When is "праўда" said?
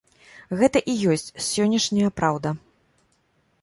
2.23-2.49